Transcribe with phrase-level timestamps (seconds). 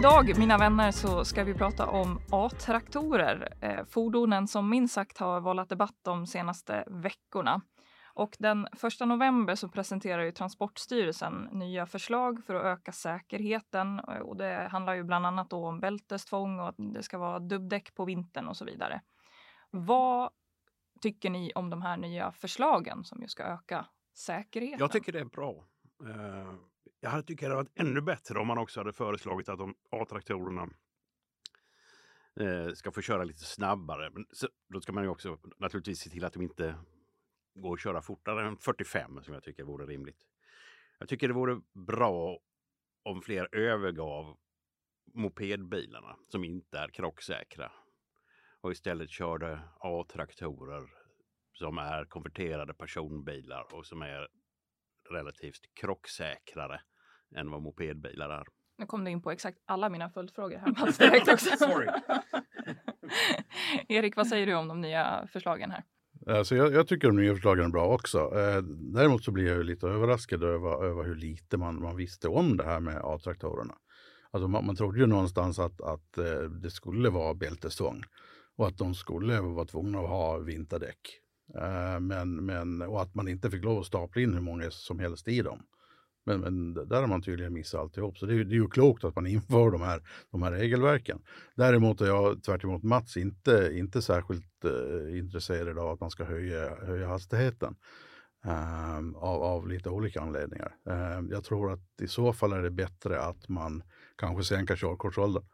[0.00, 3.54] Idag, mina vänner, så ska vi prata om A-traktorer.
[3.60, 7.60] Eh, fordonen som minst sagt har vållat debatt de senaste veckorna.
[8.14, 14.00] Och den 1 november så presenterar ju Transportstyrelsen nya förslag för att öka säkerheten.
[14.00, 18.04] Och det handlar ju bland annat om bältestvång och att det ska vara dubbdäck på
[18.04, 19.00] vintern och så vidare.
[19.70, 20.30] Vad
[21.00, 24.78] tycker ni om de här nya förslagen som ju ska öka säkerheten?
[24.78, 25.64] Jag tycker det är bra.
[27.00, 29.74] Jag hade tyckt det hade varit ännu bättre om man också hade föreslagit att de
[29.90, 30.68] A-traktorerna
[32.40, 34.10] eh, ska få köra lite snabbare.
[34.10, 36.74] Men så, då ska man ju också naturligtvis se till att de inte
[37.54, 40.26] går att köra fortare än 45 som jag tycker vore rimligt.
[40.98, 42.38] Jag tycker det vore bra
[43.02, 44.36] om fler övergav
[45.14, 47.72] mopedbilarna som inte är krocksäkra
[48.60, 50.90] och istället körde A-traktorer
[51.52, 54.28] som är konverterade personbilar och som är
[55.10, 56.80] relativt krocksäkrare
[57.36, 58.44] än vad mopedbilar är.
[58.78, 61.50] Nu kom du in på exakt alla mina följdfrågor här Mats direkt också.
[63.88, 65.84] Erik, vad säger du om de nya förslagen här?
[66.26, 68.18] Alltså jag, jag, tycker de nya förslagen är bra också.
[68.18, 68.62] Eh,
[68.94, 72.64] däremot så blir jag lite överraskad över, över hur lite man, man visste om det
[72.64, 73.74] här med A-traktorerna.
[74.30, 78.02] Alltså man, man trodde ju någonstans att, att eh, det skulle vara bältestvång
[78.56, 81.20] och att de skulle vara tvungna att ha vinterdäck.
[81.54, 84.98] Eh, men, men, och att man inte fick lov att stapla in hur många som
[84.98, 85.62] helst i dem.
[86.26, 88.18] Men, men där har man tydligen missat alltihop.
[88.18, 91.22] Så det är, det är ju klokt att man inför de här, de här regelverken.
[91.56, 96.24] Däremot är jag tvärt emot Mats inte, inte särskilt eh, intresserad av att man ska
[96.24, 97.76] höja, höja hastigheten.
[98.44, 100.74] Eh, av, av lite olika anledningar.
[100.88, 103.82] Eh, jag tror att i så fall är det bättre att man
[104.16, 105.44] kanske sänker körkortsåldern.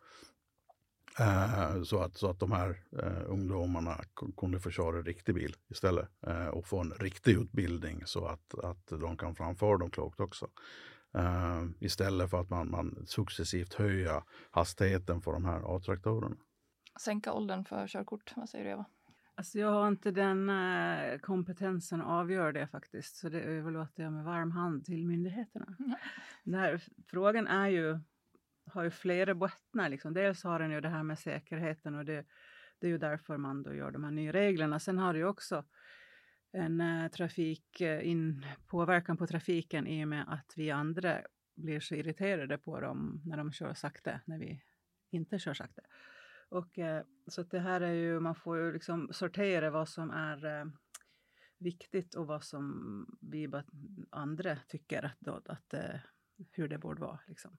[1.20, 2.68] Eh, så, att, så att de här
[3.02, 4.00] uh, ungdomarna
[4.36, 8.86] kunde få köra riktig bil istället uh, och få en riktig utbildning så att, att
[8.86, 10.48] de kan framföra dem klokt också.
[11.80, 16.36] istället för att man, man successivt höjer hastigheten för de här A-traktorerna.
[17.00, 18.84] Sänka åldern för körkort, vad säger du Eva?
[19.34, 20.50] Alltså jag har inte den
[21.20, 25.76] kompetensen att avgöra det faktiskt, så det överlåter jag med varm hand till myndigheterna.
[25.78, 25.94] Mm.
[26.44, 28.00] Den här frågan är ju
[28.66, 29.88] har ju flera bottnar.
[29.88, 30.14] Liksom.
[30.14, 32.24] Dels har den ju det här med säkerheten och det,
[32.78, 34.78] det är ju därför man då gör de här nya reglerna.
[34.78, 35.64] Sen har det ju också
[36.52, 41.20] en uh, trafik, eh, in, påverkan på trafiken i och med att vi andra
[41.54, 44.62] blir så irriterade på dem när de kör sakta, när vi
[45.10, 45.82] inte kör sakta.
[46.48, 50.70] Och, uh, så det här är ju, man får ju liksom sortera vad som är
[51.58, 53.50] viktigt och vad som vi
[54.10, 55.74] andra tycker att, då, att
[56.50, 57.20] hur det borde vara.
[57.26, 57.58] Liksom.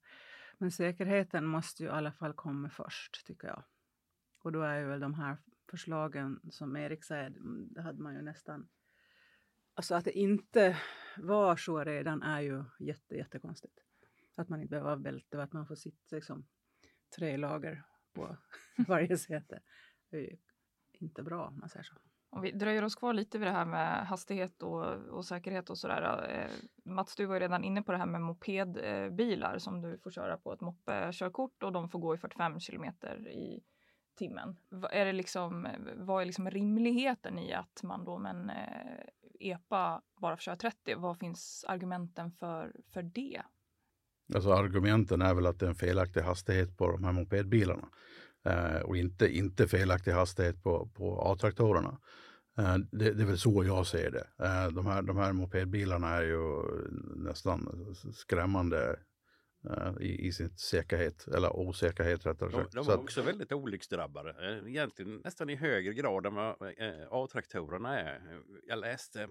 [0.57, 3.63] Men säkerheten måste ju i alla fall komma först, tycker jag.
[4.39, 5.37] Och då är ju väl de här
[5.69, 8.69] förslagen, som Erik säger, mm, det hade man ju nästan...
[9.73, 10.77] Alltså att det inte
[11.17, 13.79] var så redan är ju jätte, jättekonstigt.
[14.35, 16.47] Att man inte behöver ha bälte och att man får sitta liksom,
[17.15, 18.37] tre lager på
[18.87, 19.61] varje säte.
[20.09, 20.37] Det är ju
[20.91, 21.95] inte bra om man säger så.
[22.29, 25.77] Om vi dröjer oss kvar lite vid det här med hastighet och, och säkerhet och
[25.77, 26.29] sådär.
[26.29, 26.51] Eh,
[26.91, 30.37] Mats, du var ju redan inne på det här med mopedbilar som du får köra
[30.37, 33.63] på ett moppekörkort och de får gå i 45 kilometer i
[34.17, 34.59] timmen.
[34.91, 40.01] Är det liksom, vad är liksom rimligheten i att man då med en eh, EPA
[40.21, 40.95] bara får köra 30?
[40.95, 43.41] Vad finns argumenten för, för det?
[44.35, 47.89] Alltså argumenten är väl att det är en felaktig hastighet på de här mopedbilarna
[48.83, 51.99] och inte, inte felaktig hastighet på, på A-traktorerna.
[52.57, 54.27] Eh, det, det, är väl så jag ser det.
[54.45, 56.63] Eh, de, här, de här mopedbilarna är ju
[57.15, 58.99] nästan skrämmande
[59.69, 62.71] eh, i, i sin säkerhet, eller osäkerhet rättare sagt.
[62.71, 66.55] De, de var också väldigt olycksdrabbade, egentligen nästan i högre grad än vad
[67.09, 68.41] A-traktorerna är.
[68.67, 69.29] Jag läste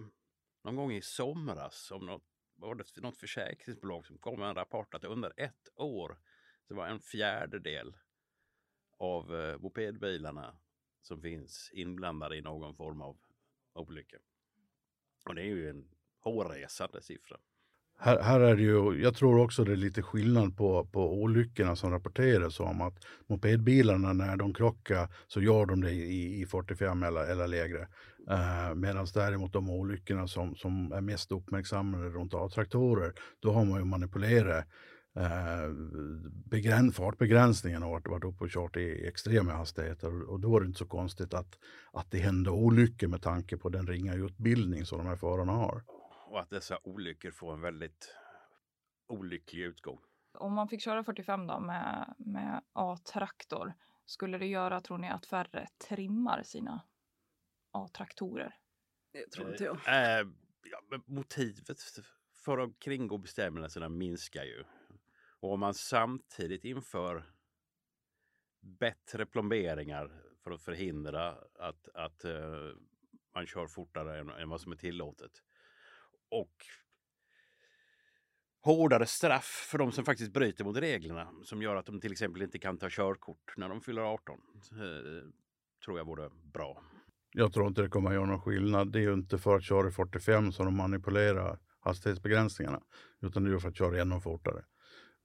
[0.63, 2.23] någon gång i somras om något,
[2.55, 6.17] var det något försäkringsbolag som kom med en rapport att under ett år
[6.67, 7.95] så var en fjärdedel
[8.97, 10.55] av eh, mopedbilarna
[11.01, 13.17] som finns inblandade i någon form av
[13.73, 14.17] olycka.
[15.25, 15.87] Och det är ju en
[16.19, 17.37] hårresande siffra.
[17.99, 21.75] Här, här, är det ju, jag tror också det är lite skillnad på, på olyckorna
[21.75, 27.03] som rapporteras om att mopedbilarna när de krockar så gör de det i, i 45
[27.03, 27.87] eller, eller lägre.
[28.29, 33.79] Eh, Medan däremot de olyckorna som, som är mest uppmärksammade runt A-traktorer, då har man
[33.79, 34.65] ju manipulerat
[35.17, 35.69] eh,
[36.49, 40.67] begräns, fartbegränsningen har varit, varit uppe och kört i extrema hastigheter och då är det
[40.67, 41.59] inte så konstigt att,
[41.93, 45.83] att det händer olyckor med tanke på den ringa utbildning som de här förarna har.
[46.29, 48.15] Och att dessa olyckor får en väldigt
[49.07, 49.99] olycklig utgång.
[50.33, 53.73] Om man fick köra 45 då med, med A-traktor,
[54.05, 56.81] skulle det göra, tror ni, att färre trimmar sina
[57.71, 58.55] A-traktorer?
[59.13, 59.75] Det tror inte jag.
[59.75, 60.27] Eh,
[60.63, 61.79] ja, motivet
[62.45, 64.63] för att kringgå bestämmelserna minskar ju.
[65.39, 67.23] Och om man samtidigt inför
[68.61, 71.29] bättre plomberingar för att förhindra
[71.59, 72.75] att, att uh,
[73.35, 75.31] man kör fortare än, än vad som är tillåtet.
[76.29, 76.65] Och
[78.61, 82.41] hårdare straff för de som faktiskt bryter mot reglerna som gör att de till exempel
[82.41, 84.39] inte kan ta körkort när de fyller 18.
[84.71, 85.29] Eh,
[85.85, 86.83] tror jag vore bra.
[87.31, 88.91] Jag tror inte det kommer att göra någon skillnad.
[88.91, 92.81] Det är ju inte för att köra i 45 som de manipulerar hastighetsbegränsningarna,
[93.21, 94.65] utan det är för att köra ännu fortare.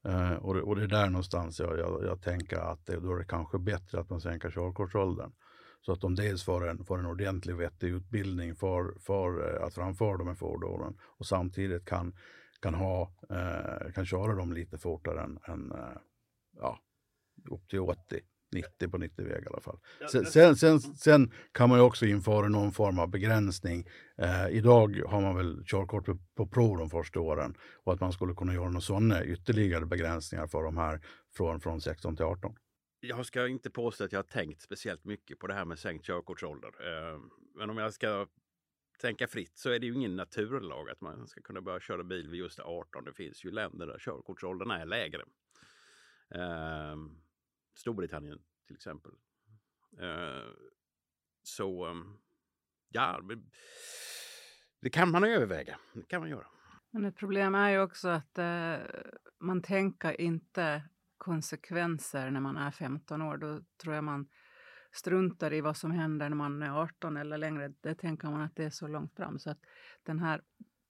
[0.04, 3.14] Eh, och, det, och det är där någonstans jag, jag, jag tänker att det, då
[3.14, 5.32] är det kanske bättre att man sänker körkortsåldern.
[5.80, 9.74] Så att de dels får en, får en ordentlig vettig utbildning för, för eh, att
[9.74, 12.16] framföra de här fordonen och samtidigt kan,
[12.60, 15.98] kan, ha, eh, kan köra dem lite fortare än, än eh,
[16.56, 16.78] ja,
[17.50, 18.20] upp till 80.
[18.52, 19.78] 90 på 90-väg i alla fall.
[20.12, 23.88] Sen, sen, sen, sen, kan man ju också införa någon form av begränsning.
[24.18, 27.54] Eh, idag har man väl körkort på, på prov de första åren
[27.84, 31.00] och att man skulle kunna göra några sådana ytterligare begränsningar för de här
[31.36, 32.56] från, från 16 till 18.
[33.00, 36.04] Jag ska inte påstå att jag har tänkt speciellt mycket på det här med sänkt
[36.04, 36.68] körkortsålder.
[36.68, 37.20] Eh,
[37.54, 38.26] men om jag ska
[39.00, 42.30] tänka fritt så är det ju ingen naturlag att man ska kunna börja köra bil
[42.30, 43.04] vid just 18.
[43.04, 45.22] Det finns ju länder där körkortsåldern är lägre.
[46.34, 46.96] Eh,
[47.74, 49.12] Storbritannien till exempel.
[50.00, 50.52] Eh,
[51.42, 52.18] så ehm,
[52.88, 53.20] ja,
[54.80, 55.78] det kan man överväga.
[55.94, 56.46] Det kan man göra.
[56.90, 58.76] Men ett problem är ju också att eh,
[59.38, 60.82] man tänker inte
[61.18, 63.36] konsekvenser när man är 15 år.
[63.36, 64.28] Då tror jag man
[64.92, 67.72] struntar i vad som händer när man är 18 eller längre.
[67.80, 69.38] Det tänker man att det är så långt fram.
[69.38, 69.60] Så att
[70.02, 70.42] den här,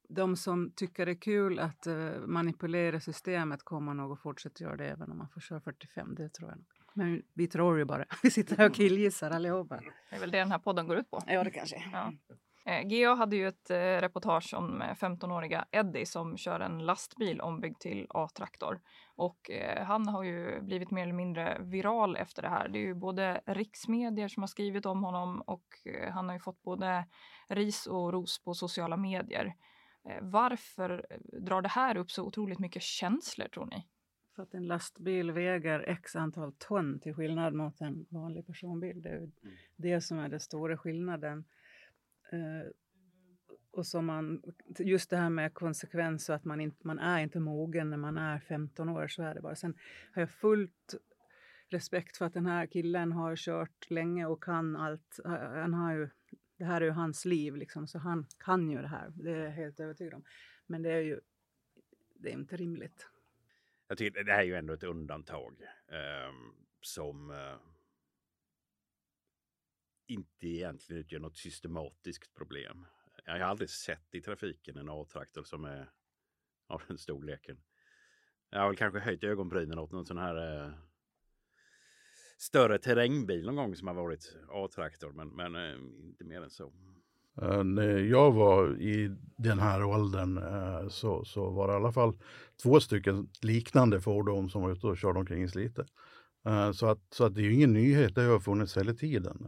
[0.08, 4.76] de som tycker det är kul att uh, manipulera systemet kommer nog att fortsätta göra
[4.76, 6.14] det även om man får köra 45.
[6.14, 6.58] Det tror jag.
[6.58, 6.66] Nog.
[6.94, 8.04] Men vi tror ju bara.
[8.22, 9.80] Vi sitter här och killgissar allihopa.
[10.10, 11.22] Det är väl det den här podden går ut på.
[11.26, 11.76] Ja, det kanske.
[11.92, 12.12] Ja.
[12.64, 17.78] Eh, GA hade ju ett eh, reportage om 15-åriga Eddie som kör en lastbil ombyggd
[17.80, 18.80] till A-traktor.
[19.16, 22.68] Och eh, han har ju blivit mer eller mindre viral efter det här.
[22.68, 25.64] Det är ju både riksmedier som har skrivit om honom och
[26.10, 27.04] han har ju fått både
[27.48, 29.54] ris och ros på sociala medier.
[30.20, 31.06] Varför
[31.40, 33.86] drar det här upp så otroligt mycket känslor tror ni?
[34.36, 39.02] För att en lastbil väger x antal ton till skillnad mot en vanlig personbil.
[39.02, 39.32] Det är mm.
[39.76, 41.44] det som är den stora skillnaden.
[42.32, 42.70] Uh,
[43.70, 44.42] och som man,
[44.78, 48.18] just det här med konsekvens och att man, inte, man är inte mogen när man
[48.18, 49.54] är 15 år, så är det bara.
[49.54, 49.74] Sen
[50.14, 50.94] har jag fullt
[51.68, 55.20] respekt för att den här killen har kört länge och kan allt.
[55.24, 56.08] Han har ju,
[56.62, 59.12] det här är ju hans liv, liksom, så han kan ju det här.
[59.16, 60.24] Det är jag helt övertygad om.
[60.66, 61.20] Men det är ju
[62.14, 63.08] det är inte rimligt.
[63.88, 66.32] Jag tycker det här är ju ändå ett undantag eh,
[66.80, 67.56] som eh,
[70.06, 72.86] inte egentligen utgör något systematiskt problem.
[73.24, 75.90] Jag har aldrig sett i trafiken en A-traktor som är
[76.66, 77.62] av den storleken.
[78.50, 80.74] Jag har väl kanske höjt ögonbrynen åt någon sån här eh,
[82.42, 86.72] större terrängbil någon gång som har varit A-traktor, men, men eh, inte mer än så.
[87.42, 91.92] Eh, när jag var i den här åldern eh, så, så var det i alla
[91.92, 92.18] fall
[92.62, 95.86] två stycken liknande fordon som var ute och körde omkring i Slite.
[96.46, 99.46] Eh, så att, så att det är ju ingen nyhet, det har funnits hela tiden,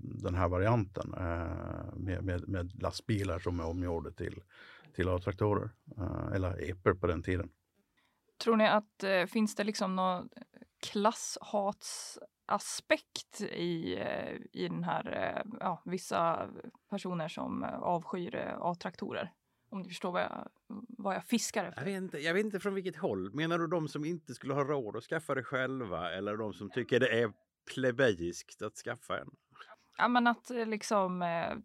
[0.00, 1.10] den här varianten
[1.96, 4.42] med, med, med lastbilar som är omgjorda till,
[4.94, 5.70] till A-traktorer,
[6.34, 7.50] eller EPER på den tiden.
[8.44, 10.26] Tror ni att finns det liksom något
[10.82, 16.50] klasshats aspekt i, eh, i den här, eh, ja, vissa
[16.90, 19.32] personer som avskyr eh, A-traktorer.
[19.70, 20.48] Om du förstår vad jag,
[20.88, 21.80] vad jag fiskar efter.
[21.80, 23.34] Jag vet, inte, jag vet inte från vilket håll.
[23.34, 26.70] Menar du de som inte skulle ha råd att skaffa det själva eller de som
[26.70, 27.32] tycker det är
[27.74, 29.30] plebejiskt att skaffa en?
[29.96, 31.56] Ja, men att liksom eh,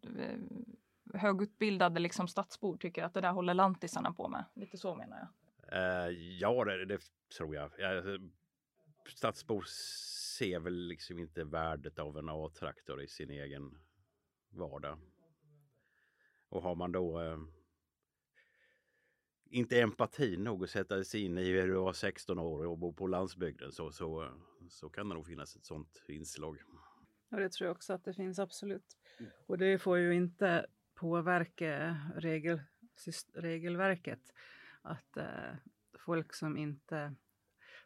[1.13, 4.45] högutbildade liksom stadsbor tycker att det där håller lantisarna på med.
[4.53, 5.29] Lite så menar jag.
[5.73, 6.99] Uh, ja, det, det,
[7.37, 7.71] tror jag.
[9.09, 9.63] Stadsbor
[10.37, 13.77] ser väl liksom inte värdet av en A-traktor i sin egen
[14.49, 14.97] vardag.
[16.49, 17.37] Och har man då eh,
[19.49, 22.93] inte empati nog att sätta sig in i hur du var 16 år och bor
[22.93, 24.33] på landsbygden så, så,
[24.69, 26.57] så kan det nog finnas ett sånt inslag.
[27.29, 28.97] Ja, det tror jag också att det finns, absolut.
[29.19, 29.31] Mm.
[29.45, 32.61] Och det får ju inte påverka regel,
[33.33, 34.33] regelverket
[34.81, 35.53] att eh,
[35.97, 37.15] folk som inte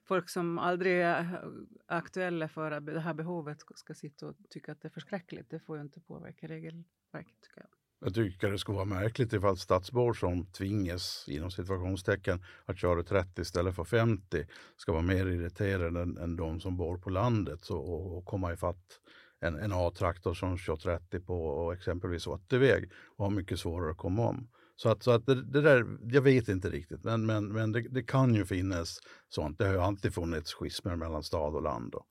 [0.07, 1.41] folk som aldrig är
[1.85, 5.49] aktuella för det här behovet ska sitta och tycka att det är förskräckligt.
[5.49, 7.69] Det får ju inte påverka regelverket tycker jag.
[8.05, 13.41] Jag tycker det skulle vara märkligt ifall stadsbor som tvingas inom situationstecken att köra 30
[13.41, 14.45] istället för 50
[14.77, 18.53] ska vara mer irriterade än, än de som bor på landet så, och, och komma
[18.53, 18.99] ifatt
[19.39, 24.27] en, en A-traktor som kör 30 på exempelvis 80-väg och har mycket svårare att komma
[24.27, 24.47] om.
[24.75, 27.81] Så att, så att det, det, där, jag vet inte riktigt, men, men, men det,
[27.81, 28.99] det, kan ju finnas
[29.29, 29.57] sånt.
[29.57, 31.91] Det har ju alltid funnits schismer mellan stad och land.
[31.91, 32.05] Då.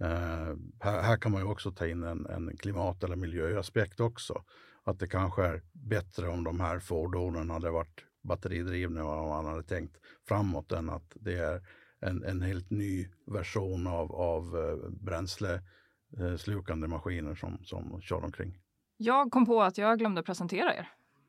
[0.00, 4.42] Eh, här, här, kan man ju också ta in en, en klimat eller miljöaspekt också.
[4.84, 9.62] Att det kanske är bättre om de här fordonen hade varit batteridrivna och man hade
[9.62, 9.96] tänkt
[10.28, 11.62] framåt än att det är
[12.00, 18.58] en, en helt ny version av, av eh, bränsleslukande eh, maskiner som, som kör omkring.
[18.96, 20.88] Jag kom på att jag glömde presentera er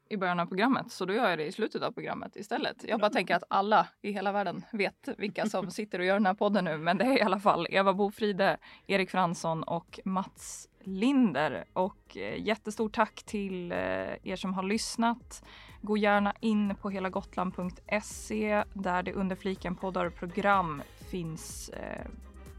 [0.09, 2.85] i början av programmet så då gör jag det i slutet av programmet istället.
[2.87, 6.25] Jag bara tänker att alla i hela världen vet vilka som sitter och gör den
[6.25, 10.69] här podden nu men det är i alla fall Eva Bofride, Erik Fransson och Mats
[10.87, 11.65] Linder.
[11.73, 13.77] Och eh, jättestort tack till eh,
[14.23, 15.43] er som har lyssnat.
[15.81, 22.07] Gå gärna in på helagotland.se där det under fliken poddar och program finns eh,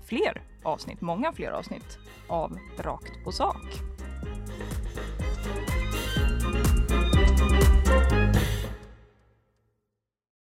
[0.08, 3.97] fler avsnitt, många fler avsnitt av Rakt på sak.